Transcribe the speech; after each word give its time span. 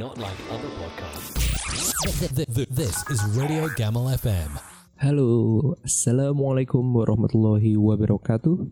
Not 0.00 0.16
like 0.16 0.32
other 0.48 0.72
podcasts. 0.80 1.36
This 2.72 3.04
is 3.12 3.20
Radio 3.36 3.68
Gamal 3.76 4.08
FM. 4.16 4.56
Halo, 4.96 5.28
Assalamualaikum 5.84 6.80
warahmatullahi 6.80 7.76
wabarakatuh 7.76 8.64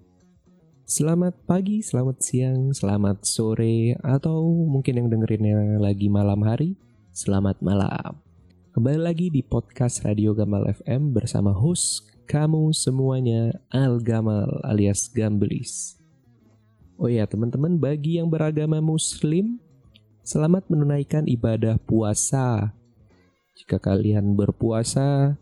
Selamat 0.89 1.37
pagi, 1.45 1.85
selamat 1.85 2.25
siang, 2.25 2.73
selamat 2.73 3.29
sore 3.29 3.93
Atau 4.01 4.41
mungkin 4.73 5.05
yang 5.05 5.09
dengerinnya 5.13 5.77
lagi 5.77 6.09
malam 6.09 6.41
hari 6.49 6.81
Selamat 7.13 7.61
malam 7.61 8.25
Kembali 8.73 8.97
lagi 8.97 9.29
di 9.29 9.45
podcast 9.45 10.09
Radio 10.09 10.33
Gamal 10.33 10.65
FM 10.81 11.13
bersama 11.13 11.53
host 11.53 12.09
kamu 12.25 12.73
semuanya 12.73 13.53
Al 13.69 14.01
Gamal 14.01 14.65
alias 14.65 15.13
Gambelis 15.13 16.01
Oh 16.97 17.13
ya 17.13 17.29
teman-teman 17.29 17.77
bagi 17.77 18.17
yang 18.17 18.33
beragama 18.33 18.81
muslim 18.81 19.61
Selamat 20.29 20.69
menunaikan 20.69 21.25
ibadah 21.25 21.81
puasa 21.81 22.77
Jika 23.57 23.81
kalian 23.81 24.37
berpuasa 24.37 25.41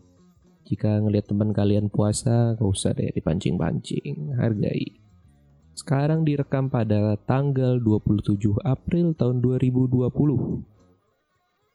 jika 0.63 1.03
ngelihat 1.03 1.27
teman 1.27 1.51
kalian 1.51 1.91
puasa, 1.91 2.55
gak 2.55 2.71
usah 2.71 2.95
deh 2.95 3.11
dipancing-pancing, 3.11 4.35
hargai. 4.39 4.99
Sekarang 5.75 6.23
direkam 6.23 6.71
pada 6.71 7.19
tanggal 7.23 7.83
27 7.83 8.63
April 8.63 9.11
tahun 9.15 9.43
2020. 9.43 10.07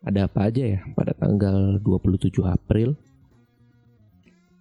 Ada 0.08 0.28
apa 0.28 0.48
aja 0.48 0.64
ya 0.76 0.80
pada 0.96 1.12
tanggal 1.12 1.80
27 1.84 2.44
April? 2.48 2.96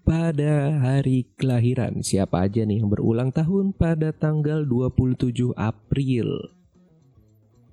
Pada 0.04 0.80
hari 0.80 1.28
kelahiran, 1.40 2.04
siapa 2.04 2.44
aja 2.48 2.68
nih 2.68 2.84
yang 2.84 2.92
berulang 2.92 3.31
tahun 3.31 3.72
pada 3.76 4.12
tanggal 4.12 4.64
27 4.68 5.56
April? 5.56 6.59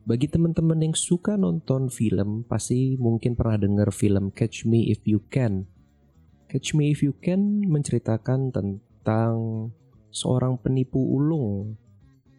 Bagi 0.08 0.24
teman-teman 0.24 0.80
yang 0.80 0.96
suka 0.96 1.36
nonton 1.36 1.92
film, 1.92 2.48
pasti 2.48 2.96
mungkin 2.96 3.36
pernah 3.36 3.60
dengar 3.60 3.92
film 3.92 4.32
Catch 4.32 4.64
Me 4.64 4.88
If 4.88 5.04
You 5.04 5.20
Can 5.28 5.68
Catch 6.48 6.72
Me 6.72 6.88
If 6.88 7.04
You 7.04 7.12
Can 7.20 7.60
menceritakan 7.68 8.48
tentang 8.48 9.68
seorang 10.08 10.56
penipu 10.56 10.96
ulung, 10.96 11.76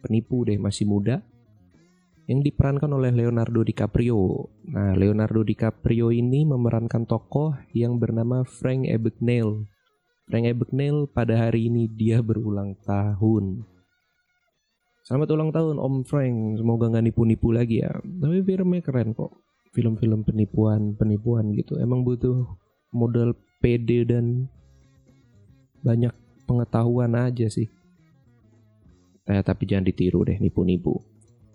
penipu 0.02 0.42
deh 0.42 0.58
masih 0.58 0.90
muda, 0.90 1.22
yang 2.26 2.42
diperankan 2.42 2.90
oleh 2.90 3.14
Leonardo 3.14 3.62
DiCaprio. 3.62 4.50
Nah, 4.74 4.98
Leonardo 4.98 5.46
DiCaprio 5.46 6.10
ini 6.10 6.42
memerankan 6.42 7.06
tokoh 7.06 7.54
yang 7.70 8.02
bernama 8.02 8.42
Frank 8.42 8.90
Abagnale. 8.90 9.70
Frank 10.26 10.50
Abagnale 10.50 11.06
pada 11.06 11.46
hari 11.46 11.70
ini 11.70 11.86
dia 11.86 12.18
berulang 12.18 12.74
tahun. 12.82 13.62
Selamat 15.10 15.34
ulang 15.34 15.50
tahun 15.50 15.82
Om 15.82 16.06
Frank, 16.06 16.62
semoga 16.62 16.86
nggak 16.86 17.10
nipu-nipu 17.10 17.50
lagi 17.50 17.82
ya. 17.82 17.90
Tapi 17.98 18.46
filmnya 18.46 18.78
keren 18.78 19.10
kok. 19.10 19.34
Film-film 19.74 20.22
penipuan-penipuan 20.22 21.50
gitu. 21.58 21.82
Emang 21.82 22.06
butuh 22.06 22.46
modal 22.94 23.34
pede 23.58 24.06
dan 24.06 24.46
banyak 25.82 26.14
pengetahuan 26.46 27.18
aja 27.18 27.50
sih. 27.50 27.66
Eh, 29.26 29.42
tapi 29.42 29.66
jangan 29.66 29.90
ditiru 29.90 30.22
deh 30.22 30.38
nipu-nipu. 30.38 31.02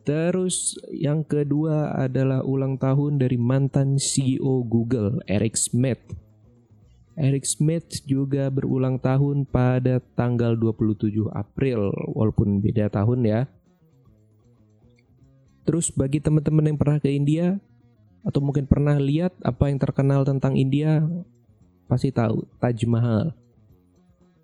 Terus 0.04 0.76
yang 0.92 1.24
kedua 1.24 1.96
adalah 1.96 2.44
ulang 2.44 2.76
tahun 2.76 3.24
dari 3.24 3.40
mantan 3.40 3.96
CEO 3.96 4.68
Google, 4.68 5.24
Eric 5.32 5.56
Schmidt. 5.56 6.04
Eric 7.16 7.48
Schmidt 7.48 8.04
juga 8.04 8.52
berulang 8.52 9.00
tahun 9.00 9.48
pada 9.48 10.04
tanggal 10.20 10.52
27 10.60 11.32
April, 11.32 11.92
walaupun 12.12 12.60
beda 12.60 12.92
tahun 12.92 13.24
ya. 13.24 13.42
Terus 15.64 15.96
bagi 15.96 16.20
teman-teman 16.20 16.76
yang 16.76 16.78
pernah 16.78 17.00
ke 17.00 17.08
India, 17.08 17.56
atau 18.28 18.44
mungkin 18.44 18.68
pernah 18.68 19.00
lihat 19.00 19.32
apa 19.48 19.72
yang 19.72 19.80
terkenal 19.80 20.28
tentang 20.28 20.60
India, 20.60 21.08
pasti 21.88 22.12
tahu 22.12 22.44
Taj 22.60 22.84
Mahal. 22.84 23.32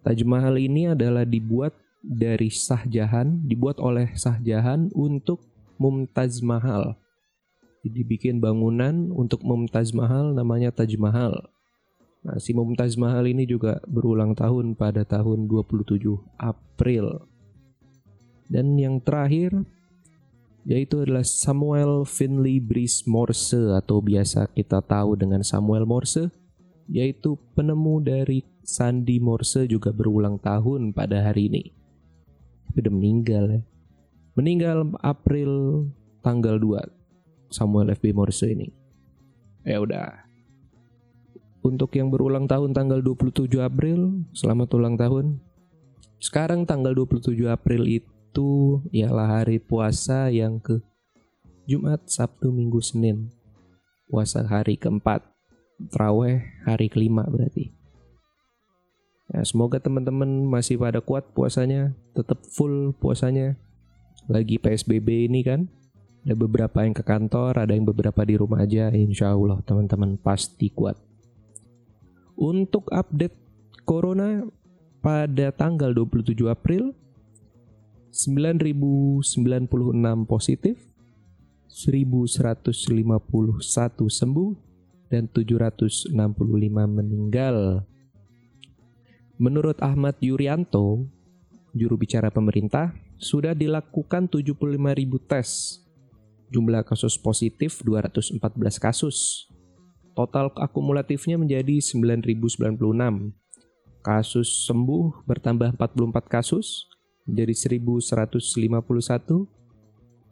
Taj 0.02 0.24
Mahal 0.24 0.56
ini 0.58 0.96
adalah 0.96 1.28
dibuat 1.28 1.76
dari 2.02 2.50
Shah 2.50 2.88
Jahan, 2.88 3.46
dibuat 3.46 3.78
oleh 3.84 4.16
Shah 4.18 4.40
Jahan 4.42 4.90
untuk 4.96 5.44
Mumtaz 5.76 6.40
Mahal. 6.40 6.96
Jadi 7.82 8.02
bikin 8.06 8.40
bangunan 8.40 9.10
untuk 9.12 9.42
Mumtaz 9.42 9.92
Mahal 9.92 10.34
namanya 10.38 10.72
Taj 10.72 10.94
Mahal. 10.96 11.52
Nah, 12.22 12.38
si 12.38 12.54
Mumtaz 12.54 12.94
Mahal 13.02 13.34
ini 13.34 13.50
juga 13.50 13.82
berulang 13.90 14.38
tahun 14.38 14.78
pada 14.78 15.02
tahun 15.02 15.50
27 15.50 15.98
April. 16.38 17.26
Dan 18.46 18.78
yang 18.78 19.02
terakhir 19.02 19.56
yaitu 20.62 21.02
adalah 21.02 21.26
Samuel 21.26 22.06
Finley 22.06 22.62
Breeze 22.62 23.10
Morse 23.10 23.74
atau 23.74 23.98
biasa 23.98 24.54
kita 24.54 24.86
tahu 24.86 25.18
dengan 25.18 25.42
Samuel 25.42 25.90
Morse 25.90 26.30
yaitu 26.86 27.40
penemu 27.58 28.04
dari 28.04 28.46
Sandi 28.62 29.18
Morse 29.18 29.66
juga 29.66 29.90
berulang 29.90 30.38
tahun 30.38 30.94
pada 30.94 31.26
hari 31.26 31.50
ini. 31.50 31.64
Tapi 32.70 32.78
udah 32.86 32.94
meninggal 32.94 33.46
ya. 33.58 33.62
Meninggal 34.38 34.78
April 35.02 35.52
tanggal 36.22 36.62
2 36.62 37.50
Samuel 37.50 37.92
FB 37.98 38.14
Morse 38.14 38.48
ini. 38.54 38.70
Ya 39.66 39.82
udah. 39.82 40.31
Untuk 41.62 41.94
yang 41.94 42.10
berulang 42.10 42.50
tahun 42.50 42.74
tanggal 42.74 43.06
27 43.06 43.46
April, 43.62 44.26
selamat 44.34 44.70
ulang 44.74 44.98
tahun. 44.98 45.38
Sekarang 46.18 46.66
tanggal 46.66 46.98
27 46.98 47.38
April 47.46 47.86
itu 47.86 48.82
ialah 48.90 49.42
hari 49.42 49.62
puasa 49.62 50.34
yang 50.34 50.58
ke 50.58 50.82
Jumat, 51.70 52.10
Sabtu, 52.10 52.50
Minggu, 52.50 52.82
Senin. 52.82 53.30
Puasa 54.10 54.42
hari 54.42 54.74
keempat 54.74 55.22
Traweh 55.90 56.42
hari 56.66 56.90
kelima 56.90 57.26
berarti. 57.26 57.74
Ya, 59.34 59.42
semoga 59.46 59.78
teman-teman 59.78 60.46
masih 60.46 60.82
pada 60.82 60.98
kuat 61.02 61.30
puasanya, 61.34 61.94
tetap 62.14 62.42
full 62.46 62.94
puasanya. 62.98 63.58
Lagi 64.30 64.58
PSBB 64.58 65.30
ini 65.30 65.42
kan, 65.42 65.66
ada 66.26 66.38
beberapa 66.38 66.86
yang 66.86 66.94
ke 66.94 67.02
kantor, 67.02 67.66
ada 67.66 67.74
yang 67.74 67.86
beberapa 67.86 68.22
di 68.22 68.38
rumah 68.38 68.62
aja. 68.62 68.94
Insya 68.94 69.34
Allah 69.34 69.58
teman-teman 69.66 70.22
pasti 70.22 70.70
kuat. 70.70 71.11
Untuk 72.42 72.90
update 72.90 73.38
Corona 73.86 74.42
pada 74.98 75.54
tanggal 75.54 75.94
27 75.94 76.50
April, 76.50 76.90
9.096 78.10 79.30
positif, 80.26 80.82
1.151 81.70 82.66
sembuh, 84.10 84.50
dan 85.14 85.30
765 85.30 86.18
meninggal. 86.90 87.86
Menurut 89.38 89.78
Ahmad 89.78 90.18
Yuryanto, 90.18 91.06
juru 91.78 91.94
bicara 91.94 92.34
pemerintah, 92.34 92.90
sudah 93.22 93.54
dilakukan 93.54 94.26
75.000 94.26 95.30
tes. 95.30 95.78
Jumlah 96.50 96.82
kasus 96.90 97.22
positif 97.22 97.86
214 97.86 98.42
kasus. 98.82 99.51
Total 100.12 100.52
akumulatifnya 100.60 101.40
menjadi 101.40 101.80
9.096. 101.80 103.32
Kasus 104.02 104.66
sembuh 104.66 105.30
bertambah 105.30 105.78
44 105.78 106.26
kasus 106.26 106.90
menjadi 107.30 107.54
1.151 107.54 109.62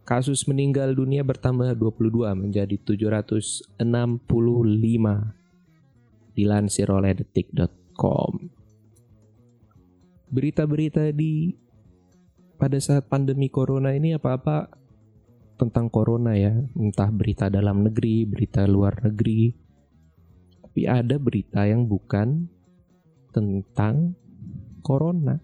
Kasus 0.09 0.49
meninggal 0.49 0.97
dunia 0.97 1.21
bertambah 1.21 1.77
22 1.77 2.33
menjadi 2.33 2.81
765 2.81 3.69
dilansir 6.33 6.89
oleh 6.89 7.13
detik.com. 7.13 8.49
Berita-berita 10.33 11.13
di 11.13 11.53
pada 12.57 12.81
saat 12.81 13.05
pandemi 13.05 13.53
corona 13.53 13.93
ini 13.93 14.17
apa-apa 14.17 14.73
tentang 15.61 15.93
corona 15.93 16.33
ya, 16.33 16.57
entah 16.73 17.13
berita 17.13 17.53
dalam 17.53 17.85
negeri, 17.85 18.25
berita 18.25 18.65
luar 18.65 19.05
negeri. 19.05 19.68
Tapi 20.79 20.87
ada 20.87 21.19
berita 21.19 21.67
yang 21.67 21.91
bukan 21.91 22.47
tentang 23.35 24.15
corona. 24.79 25.35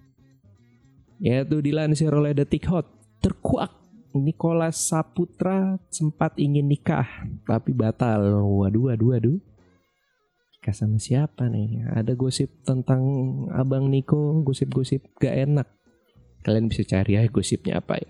Yaitu 1.20 1.60
dilansir 1.60 2.08
oleh 2.08 2.32
Detik 2.32 2.72
Hot. 2.72 2.88
Terkuak 3.20 3.68
Nicholas 4.16 4.80
Saputra 4.80 5.76
sempat 5.92 6.40
ingin 6.40 6.72
nikah 6.72 7.28
tapi 7.44 7.76
batal. 7.76 8.48
Waduh, 8.48 8.96
waduh, 8.96 9.12
waduh. 9.12 9.36
Nikah 10.56 10.72
sama 10.72 11.04
siapa 11.04 11.52
nih? 11.52 11.84
Ada 11.84 12.16
gosip 12.16 12.64
tentang 12.64 13.04
Abang 13.52 13.92
Niko, 13.92 14.40
gosip-gosip 14.40 15.20
gak 15.20 15.36
enak. 15.36 15.68
Kalian 16.48 16.72
bisa 16.72 16.88
cari 16.88 17.20
ya 17.20 17.28
gosipnya 17.28 17.84
apa 17.84 18.00
ya. 18.00 18.08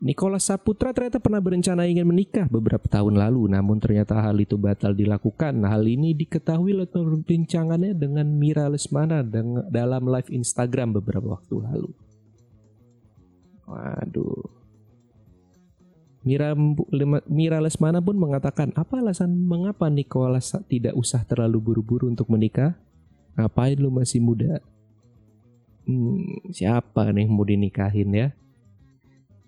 Nicholas 0.00 0.48
Saputra 0.48 0.96
ternyata 0.96 1.20
pernah 1.20 1.42
berencana 1.44 1.84
ingin 1.84 2.08
menikah 2.08 2.48
beberapa 2.48 2.88
tahun 2.88 3.20
lalu, 3.20 3.52
namun 3.52 3.76
ternyata 3.76 4.16
hal 4.24 4.40
itu 4.40 4.56
batal 4.56 4.96
dilakukan. 4.96 5.52
Hal 5.68 5.84
ini 5.84 6.16
diketahui 6.16 6.72
lewat 6.72 6.96
perbincangannya 6.96 7.92
dengan 7.92 8.24
Mira 8.24 8.72
Lesmana 8.72 9.20
dalam 9.68 10.02
live 10.08 10.32
Instagram 10.32 10.96
beberapa 10.96 11.36
waktu 11.36 11.54
lalu. 11.60 11.92
Waduh, 13.68 14.62
Mira, 16.22 16.54
Mira 17.26 17.58
Lesmana 17.58 17.98
pun 17.98 18.14
mengatakan, 18.14 18.70
apa 18.78 19.02
alasan 19.02 19.34
mengapa 19.34 19.90
Nicholas 19.90 20.54
tidak 20.70 20.94
usah 20.94 21.26
terlalu 21.26 21.58
buru-buru 21.58 22.06
untuk 22.06 22.30
menikah? 22.30 22.78
Ngapain 23.34 23.74
lu 23.74 23.90
masih 23.90 24.22
muda? 24.22 24.62
Hmm, 25.82 26.22
siapa 26.54 27.10
nih 27.10 27.26
mau 27.26 27.42
dinikahin 27.42 28.10
ya? 28.14 28.28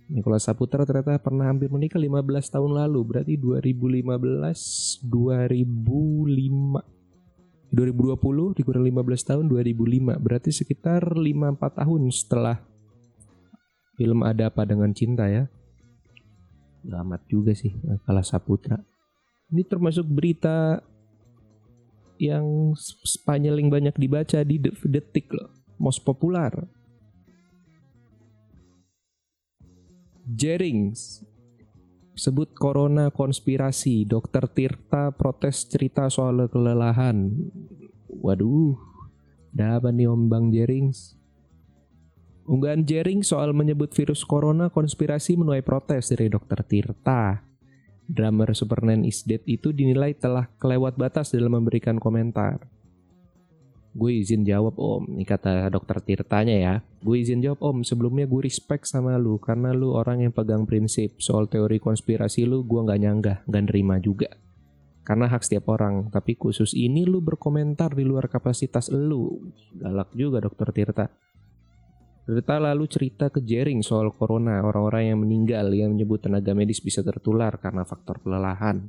Nicholas 0.04 0.44
Saputra 0.44 0.84
ternyata 0.84 1.16
pernah 1.16 1.48
hampir 1.48 1.72
menikah 1.72 1.96
15 1.96 2.52
tahun 2.52 2.76
lalu, 2.76 3.00
berarti 3.08 3.40
2015, 3.40 5.00
2005, 5.00 5.00
2020 7.72 8.58
dikurang 8.60 8.84
15 8.84 9.24
tahun 9.24 9.44
2005, 9.48 10.20
berarti 10.20 10.50
sekitar 10.52 11.16
5-4 11.16 11.80
tahun 11.80 12.02
setelah 12.12 12.60
film 13.96 14.20
Ada 14.22 14.52
Apa 14.52 14.68
Dengan 14.68 14.92
Cinta 14.92 15.24
ya. 15.24 15.48
Gak 16.84 17.00
amat 17.00 17.24
juga 17.32 17.56
sih 17.56 17.72
kalah 18.04 18.22
Saputra. 18.26 18.76
Ini 19.48 19.64
termasuk 19.64 20.04
berita 20.04 20.84
yang 22.20 22.76
Spanyeling 22.76 23.72
banyak 23.72 23.96
dibaca 23.96 24.44
di 24.44 24.60
detik 24.60 25.32
loh. 25.32 25.48
Most 25.80 26.04
popular. 26.04 26.52
Jerings 30.24 31.24
sebut 32.16 32.54
corona 32.54 33.12
konspirasi. 33.12 34.08
Dokter 34.08 34.48
Tirta 34.48 35.12
protes 35.12 35.68
cerita 35.68 36.08
soal 36.08 36.48
kelelahan. 36.48 37.30
Waduh, 38.08 38.78
ada 39.52 39.78
apa 39.78 39.92
nih 39.92 40.08
Om 40.08 40.30
Bang 40.30 40.48
Jerings? 40.54 41.18
Unggahan 42.44 42.84
Jering 42.84 43.24
soal 43.24 43.56
menyebut 43.56 43.96
virus 43.96 44.20
corona 44.20 44.68
konspirasi 44.68 45.40
menuai 45.40 45.64
protes 45.64 46.12
dari 46.12 46.28
Dr. 46.28 46.60
Tirta. 46.68 47.40
Drummer 48.04 48.52
Superman 48.52 49.00
is 49.08 49.24
Dead 49.24 49.40
itu 49.48 49.72
dinilai 49.72 50.12
telah 50.12 50.52
kelewat 50.60 51.00
batas 51.00 51.32
dalam 51.32 51.56
memberikan 51.56 51.96
komentar. 51.96 52.68
Gue 53.94 54.18
izin 54.18 54.42
jawab 54.42 54.74
om, 54.74 55.06
ini 55.06 55.22
kata 55.22 55.70
dokter 55.70 56.02
Tirtanya 56.02 56.56
ya. 56.58 56.74
Gue 56.98 57.22
izin 57.22 57.38
jawab 57.38 57.62
om, 57.62 57.86
sebelumnya 57.86 58.26
gue 58.26 58.42
respect 58.42 58.90
sama 58.90 59.14
lu 59.14 59.38
karena 59.38 59.70
lu 59.70 59.94
orang 59.94 60.26
yang 60.26 60.34
pegang 60.34 60.66
prinsip. 60.66 61.22
Soal 61.22 61.46
teori 61.46 61.78
konspirasi 61.78 62.42
lu 62.42 62.66
gue 62.66 62.82
gak 62.82 62.98
nyanggah, 62.98 63.38
gak 63.46 63.62
nerima 63.70 64.02
juga. 64.02 64.34
Karena 65.06 65.30
hak 65.30 65.46
setiap 65.46 65.70
orang, 65.70 66.10
tapi 66.10 66.34
khusus 66.34 66.74
ini 66.74 67.06
lu 67.06 67.22
berkomentar 67.22 67.94
di 67.94 68.02
luar 68.02 68.26
kapasitas 68.26 68.90
lu. 68.90 69.46
Galak 69.78 70.10
juga 70.18 70.42
dokter 70.42 70.74
Tirta. 70.74 71.06
Berita 72.24 72.56
lalu 72.56 72.88
cerita 72.88 73.28
ke 73.28 73.44
Jering 73.44 73.84
soal 73.84 74.10
corona, 74.10 74.64
orang-orang 74.64 75.12
yang 75.12 75.18
meninggal 75.20 75.70
yang 75.76 75.92
menyebut 75.92 76.24
tenaga 76.24 76.56
medis 76.56 76.80
bisa 76.80 77.04
tertular 77.04 77.52
karena 77.60 77.84
faktor 77.84 78.18
kelelahan. 78.24 78.88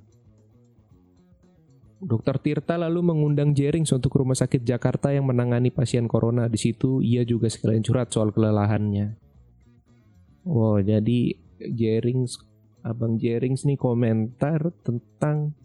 Dokter 2.03 2.35
Tirta 2.39 2.75
lalu 2.75 3.01
mengundang 3.01 3.55
Jering 3.55 3.87
untuk 3.87 4.11
rumah 4.19 4.35
sakit 4.35 4.67
Jakarta 4.67 5.15
yang 5.15 5.27
menangani 5.27 5.71
pasien 5.71 6.05
corona. 6.11 6.51
Di 6.51 6.59
situ 6.59 6.99
ia 6.99 7.23
juga 7.23 7.47
sekalian 7.47 7.81
curhat 7.81 8.11
soal 8.11 8.35
kelelahannya. 8.35 9.15
Oh, 10.45 10.77
jadi 10.77 11.33
Jering, 11.59 12.27
Abang 12.83 13.15
Jering 13.17 13.55
nih 13.55 13.79
komentar 13.79 14.75
tentang 14.83 15.55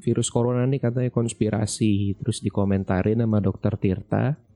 virus 0.00 0.32
corona 0.32 0.64
nih 0.64 0.80
katanya 0.80 1.12
konspirasi. 1.12 2.16
Terus 2.18 2.40
dikomentarin 2.40 3.20
sama 3.20 3.38
Dokter 3.44 3.76
Tirta 3.76 4.46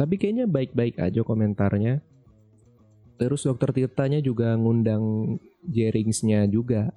tapi 0.00 0.16
kayaknya 0.16 0.48
baik-baik 0.48 0.96
aja 0.96 1.20
komentarnya. 1.20 2.00
Terus 3.20 3.44
dokter 3.44 3.68
Tirtanya 3.76 4.24
juga 4.24 4.56
ngundang 4.56 5.36
Jeringsnya 5.68 6.48
juga 6.48 6.88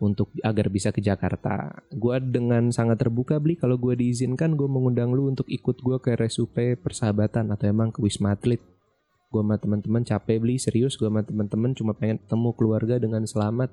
untuk 0.00 0.32
agar 0.44 0.68
bisa 0.68 0.92
ke 0.92 1.00
Jakarta. 1.00 1.82
Gue 1.92 2.20
dengan 2.20 2.68
sangat 2.72 3.00
terbuka 3.00 3.40
beli 3.40 3.56
kalau 3.56 3.80
gue 3.80 3.96
diizinkan 3.96 4.54
gue 4.54 4.68
mengundang 4.68 5.12
lu 5.12 5.32
untuk 5.32 5.48
ikut 5.48 5.80
gue 5.80 5.96
ke 6.00 6.16
RSUP 6.16 6.80
persahabatan 6.84 7.52
atau 7.52 7.64
emang 7.68 7.92
ke 7.92 8.04
Wisma 8.04 8.36
Atlet. 8.36 8.60
Gue 9.32 9.42
sama 9.42 9.56
teman-teman 9.58 10.04
capek 10.04 10.36
beli 10.38 10.56
serius 10.60 10.94
gue 11.00 11.08
sama 11.08 11.24
teman-teman 11.24 11.72
cuma 11.72 11.92
pengen 11.96 12.20
ketemu 12.22 12.50
keluarga 12.54 12.94
dengan 13.00 13.24
selamat. 13.24 13.72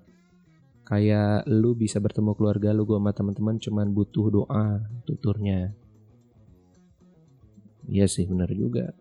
Kayak 0.84 1.48
lu 1.48 1.75
bisa 1.75 2.00
bertemu 2.04 2.36
keluarga 2.36 2.75
lu 2.75 2.84
gue 2.84 3.00
sama 3.00 3.12
teman-teman 3.16 3.56
cuman 3.60 3.88
butuh 3.92 4.28
doa 4.31 4.84
tuturnya. 5.08 5.72
Iya 7.88 8.08
sih 8.08 8.24
benar 8.28 8.52
juga. 8.56 8.96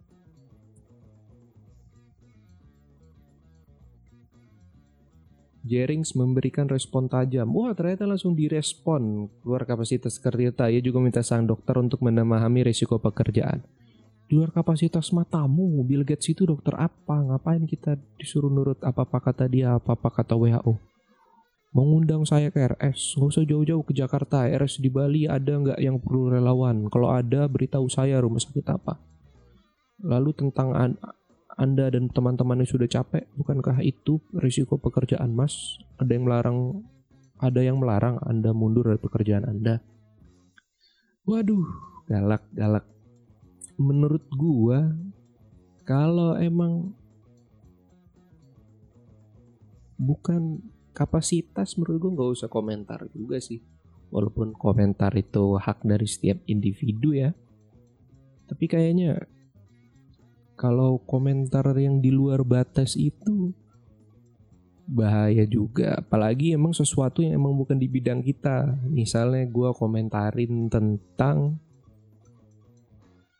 Jerings 5.72 6.12
memberikan 6.12 6.68
respon 6.68 7.08
tajam. 7.08 7.48
Wah 7.56 7.72
ternyata 7.72 8.04
langsung 8.04 8.36
direspon 8.36 9.32
luar 9.40 9.64
kapasitas 9.64 10.20
kereta. 10.20 10.68
Ia 10.68 10.84
juga 10.84 11.00
minta 11.00 11.24
sang 11.24 11.48
dokter 11.48 11.80
untuk 11.80 12.04
memahami 12.04 12.68
risiko 12.68 13.00
pekerjaan. 13.00 13.64
Di 14.28 14.36
luar 14.36 14.52
kapasitas 14.52 15.08
matamu, 15.16 15.80
Bill 15.88 16.04
Gates 16.04 16.28
itu 16.28 16.44
dokter 16.44 16.76
apa? 16.76 17.16
Ngapain 17.24 17.64
kita 17.64 17.96
disuruh 18.20 18.52
nurut 18.52 18.84
apa-apa 18.84 19.32
kata 19.32 19.48
dia, 19.48 19.80
apa-apa 19.80 20.12
kata 20.12 20.36
WHO? 20.36 20.92
mengundang 21.72 22.22
saya 22.28 22.52
ke 22.52 22.60
RS. 22.76 23.16
Nggak 23.16 23.30
usah 23.32 23.44
jauh-jauh 23.48 23.84
ke 23.84 23.92
Jakarta. 23.96 24.44
RS 24.44 24.84
di 24.84 24.92
Bali 24.92 25.24
ada 25.24 25.56
nggak 25.56 25.80
yang 25.80 25.96
perlu 25.98 26.28
relawan? 26.28 26.86
Kalau 26.92 27.08
ada, 27.10 27.48
beritahu 27.48 27.88
saya 27.88 28.20
rumah 28.20 28.40
sakit 28.40 28.66
apa. 28.68 29.00
Lalu 30.04 30.30
tentang 30.36 30.76
an 30.76 30.92
Anda 31.60 31.92
dan 31.92 32.08
teman-teman 32.08 32.64
yang 32.64 32.70
sudah 32.70 32.88
capek, 32.88 33.28
bukankah 33.36 33.84
itu 33.84 34.20
risiko 34.36 34.80
pekerjaan 34.80 35.36
Mas? 35.36 35.76
Ada 36.00 36.16
yang 36.16 36.24
melarang 36.24 36.58
ada 37.42 37.60
yang 37.60 37.76
melarang 37.82 38.16
Anda 38.22 38.54
mundur 38.54 38.88
dari 38.88 39.02
pekerjaan 39.02 39.44
Anda. 39.44 39.82
Waduh, 41.28 41.66
galak, 42.08 42.46
galak. 42.54 42.86
Menurut 43.76 44.24
gua, 44.32 44.94
kalau 45.82 46.38
emang 46.38 46.94
bukan 50.02 50.58
kapasitas 50.92 51.78
menurut 51.78 51.96
gue 52.02 52.10
nggak 52.18 52.32
usah 52.36 52.50
komentar 52.50 53.06
juga 53.14 53.38
sih 53.38 53.62
walaupun 54.12 54.52
komentar 54.52 55.14
itu 55.16 55.56
hak 55.56 55.86
dari 55.86 56.04
setiap 56.04 56.42
individu 56.50 57.16
ya 57.16 57.30
tapi 58.50 58.68
kayaknya 58.68 59.24
kalau 60.54 61.00
komentar 61.04 61.64
yang 61.78 61.98
di 61.98 62.12
luar 62.12 62.44
batas 62.46 62.94
itu 62.94 63.52
bahaya 64.82 65.46
juga 65.46 66.02
apalagi 66.02 66.52
emang 66.52 66.74
sesuatu 66.74 67.22
yang 67.22 67.38
emang 67.38 67.54
bukan 67.54 67.78
di 67.78 67.86
bidang 67.88 68.20
kita 68.20 68.76
misalnya 68.90 69.46
gue 69.46 69.70
komentarin 69.72 70.68
tentang 70.68 71.56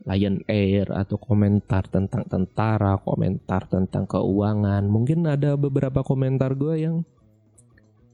Lion 0.03 0.43
Air 0.51 0.91
atau 0.91 1.15
komentar 1.15 1.87
tentang 1.87 2.27
tentara, 2.27 2.99
komentar 2.99 3.71
tentang 3.71 4.03
keuangan. 4.11 4.83
Mungkin 4.83 5.31
ada 5.31 5.55
beberapa 5.55 6.03
komentar 6.03 6.59
gue 6.59 6.75
yang 6.83 7.07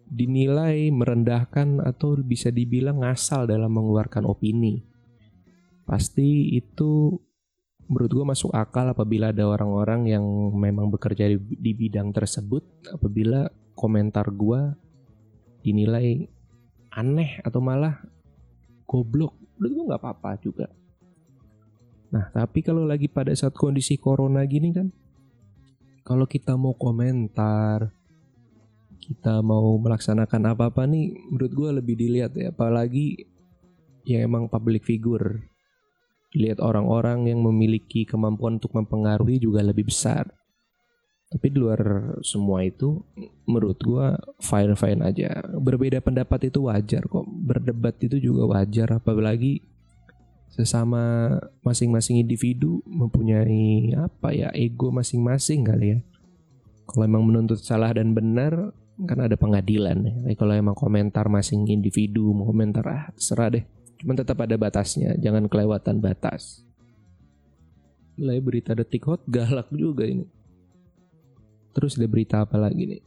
dinilai 0.08 0.88
merendahkan 0.92 1.84
atau 1.84 2.16
bisa 2.20 2.48
dibilang 2.48 3.04
ngasal 3.04 3.48
dalam 3.48 3.72
mengeluarkan 3.72 4.24
opini. 4.28 4.84
Pasti 5.88 6.52
itu 6.56 7.16
menurut 7.88 8.10
gue 8.12 8.24
masuk 8.24 8.52
akal 8.52 8.92
apabila 8.92 9.32
ada 9.32 9.48
orang-orang 9.48 10.12
yang 10.12 10.24
memang 10.52 10.92
bekerja 10.92 11.24
di, 11.24 11.40
di 11.40 11.72
bidang 11.72 12.12
tersebut 12.12 12.62
apabila 12.92 13.48
komentar 13.72 14.28
gue 14.28 14.76
dinilai 15.64 16.28
aneh 16.92 17.40
atau 17.40 17.64
malah 17.64 17.96
goblok. 18.84 19.34
Menurut 19.56 19.72
gue 19.72 19.84
nggak 19.88 20.02
apa-apa 20.04 20.30
juga. 20.38 20.66
Nah 22.12 22.28
tapi 22.28 22.60
kalau 22.60 22.84
lagi 22.84 23.08
pada 23.08 23.32
saat 23.32 23.56
kondisi 23.56 23.96
corona 23.96 24.44
gini 24.44 24.68
kan, 24.70 24.88
kalau 26.04 26.28
kita 26.28 26.56
mau 26.60 26.76
komentar, 26.76 27.88
kita 29.00 29.40
mau 29.40 29.80
melaksanakan 29.80 30.52
apa-apa 30.52 30.84
nih 30.84 31.16
menurut 31.32 31.52
gue 31.56 31.70
lebih 31.80 31.96
dilihat 31.96 32.36
ya 32.36 32.52
apalagi 32.52 33.24
yang 34.04 34.28
emang 34.28 34.44
public 34.52 34.84
figure 34.84 35.40
lihat 36.36 36.60
orang-orang 36.60 37.28
yang 37.28 37.40
memiliki 37.40 38.04
kemampuan 38.04 38.60
untuk 38.60 38.76
mempengaruhi 38.76 39.40
juga 39.40 39.64
lebih 39.64 39.88
besar 39.88 40.28
tapi 41.28 41.52
di 41.52 41.60
luar 41.60 41.80
semua 42.24 42.64
itu 42.64 43.04
menurut 43.44 43.76
gue 43.84 44.06
fine 44.40 44.72
fine 44.72 45.00
aja 45.04 45.44
berbeda 45.60 46.00
pendapat 46.00 46.48
itu 46.48 46.64
wajar 46.64 47.04
kok 47.04 47.24
berdebat 47.28 48.00
itu 48.00 48.16
juga 48.16 48.48
wajar 48.48 48.96
apalagi 48.96 49.60
sesama 50.48 51.36
masing-masing 51.60 52.24
individu 52.24 52.80
mempunyai 52.88 53.92
apa 53.92 54.32
ya 54.32 54.48
ego 54.56 54.88
masing-masing 54.88 55.68
kali 55.68 55.86
ya 55.92 55.98
kalau 56.88 57.04
emang 57.04 57.28
menuntut 57.28 57.60
salah 57.60 57.92
dan 57.92 58.16
benar 58.16 58.72
kan 59.06 59.20
ada 59.22 59.36
pengadilan 59.38 59.98
ya. 60.02 60.34
Kalau 60.34 60.56
emang 60.56 60.74
komentar 60.74 61.30
masing 61.30 61.68
individu 61.70 62.34
mau 62.34 62.48
komentar 62.50 62.82
ah 62.88 63.04
terserah 63.14 63.52
deh. 63.54 63.64
Cuman 63.98 64.14
tetap 64.14 64.38
ada 64.38 64.54
batasnya, 64.54 65.18
jangan 65.18 65.50
kelewatan 65.50 65.98
batas. 65.98 66.62
Mulai 68.18 68.38
berita 68.42 68.74
detik 68.74 69.06
hot 69.06 69.22
galak 69.26 69.70
juga 69.74 70.06
ini. 70.06 70.26
Terus 71.74 71.94
ada 71.94 72.06
berita 72.10 72.42
apa 72.42 72.58
lagi 72.58 72.82
nih? 72.86 73.02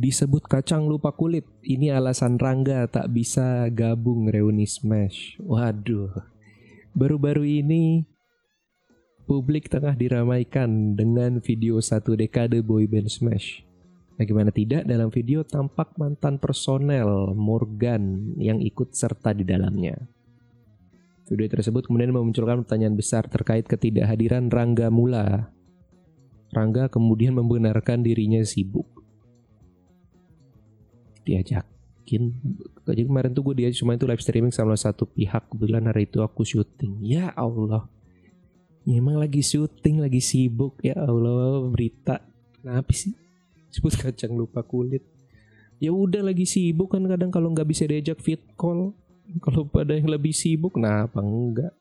Disebut 0.00 0.48
kacang 0.48 0.88
lupa 0.88 1.12
kulit. 1.12 1.44
Ini 1.60 1.92
alasan 1.92 2.40
Rangga 2.40 2.88
tak 2.88 3.12
bisa 3.12 3.68
gabung 3.68 4.32
reuni 4.32 4.64
Smash. 4.64 5.36
Waduh. 5.44 6.24
Baru-baru 6.96 7.44
ini 7.44 8.08
publik 9.30 9.70
tengah 9.70 9.94
diramaikan 9.94 10.98
dengan 10.98 11.38
video 11.38 11.78
satu 11.78 12.18
dekade 12.18 12.66
boyband 12.66 13.06
Smash. 13.06 13.62
Bagaimana 14.18 14.50
tidak 14.50 14.90
dalam 14.90 15.06
video 15.06 15.46
tampak 15.46 15.94
mantan 15.94 16.42
personel 16.42 17.30
Morgan 17.38 18.34
yang 18.42 18.58
ikut 18.58 18.90
serta 18.90 19.30
di 19.30 19.46
dalamnya. 19.46 19.94
Video 21.30 21.46
tersebut 21.46 21.86
kemudian 21.86 22.10
memunculkan 22.10 22.66
pertanyaan 22.66 22.98
besar 22.98 23.30
terkait 23.30 23.70
ketidakhadiran 23.70 24.50
Rangga 24.50 24.90
Mula. 24.90 25.54
Rangga 26.50 26.90
kemudian 26.90 27.38
membenarkan 27.38 28.02
dirinya 28.02 28.42
sibuk 28.42 28.90
diajakin 31.22 32.34
jadi 32.82 33.06
kemarin 33.06 33.30
tuh 33.30 33.46
gue 33.46 33.62
dia 33.62 33.70
cuma 33.70 33.94
itu 33.94 34.08
live 34.08 34.24
streaming 34.24 34.50
sama 34.50 34.74
satu 34.74 35.06
pihak 35.06 35.46
kebetulan 35.52 35.86
hari 35.86 36.10
itu 36.10 36.18
aku 36.18 36.42
syuting 36.42 36.98
ya 37.06 37.30
Allah 37.38 37.86
ya, 38.86 38.98
emang 39.00 39.16
lagi 39.20 39.40
syuting 39.40 40.00
lagi 40.00 40.20
sibuk. 40.20 40.80
Ya 40.84 40.96
Allah 41.00 41.64
berita. 41.68 42.20
Kenapa 42.60 42.92
sih? 42.92 43.16
Sebut 43.70 43.94
kacang 43.96 44.34
lupa 44.34 44.60
kulit. 44.60 45.04
Ya 45.80 45.94
udah 45.94 46.20
lagi 46.20 46.44
sibuk 46.44 46.92
kan 46.92 47.04
kadang 47.08 47.32
kalau 47.32 47.48
nggak 47.52 47.68
bisa 47.68 47.88
diajak 47.88 48.20
fit 48.20 48.40
call. 48.58 48.92
Kalau 49.40 49.64
pada 49.64 49.94
yang 49.94 50.10
lebih 50.10 50.34
sibuk 50.34 50.76
nah 50.76 51.06
apa 51.06 51.22
enggak? 51.22 51.72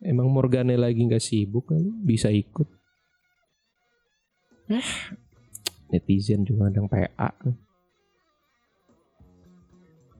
Emang 0.00 0.30
Morgane 0.30 0.78
lagi 0.78 1.02
nggak 1.02 1.20
sibuk 1.20 1.68
kan 1.68 1.82
bisa 2.04 2.30
ikut. 2.30 2.68
Eh 4.72 4.88
netizen 5.90 6.42
juga 6.42 6.66
kadang 6.70 6.90
PA 6.90 7.30
kan 7.30 7.54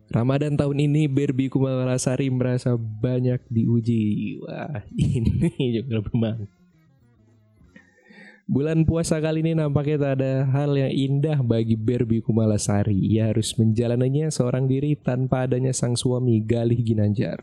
Ramadan 0.06 0.54
tahun 0.54 0.86
ini 0.86 1.10
Barbie 1.10 1.50
Kumalasari 1.50 2.30
merasa 2.30 2.78
banyak 2.78 3.42
diuji. 3.50 4.38
Wah, 4.38 4.86
ini 4.94 5.82
juga 5.82 5.98
memang. 6.12 6.46
Bulan 8.46 8.86
puasa 8.86 9.18
kali 9.18 9.42
ini 9.42 9.58
nampaknya 9.58 9.98
tak 9.98 10.12
ada 10.22 10.46
hal 10.54 10.70
yang 10.78 10.94
indah 10.94 11.42
bagi 11.42 11.74
Barbie 11.74 12.22
Kumalasari. 12.22 12.94
Ia 12.94 13.34
harus 13.34 13.50
menjalaninya 13.58 14.30
seorang 14.30 14.70
diri 14.70 14.94
tanpa 14.94 15.50
adanya 15.50 15.74
sang 15.74 15.98
suami 15.98 16.38
Galih 16.46 16.78
Ginanjar. 16.78 17.42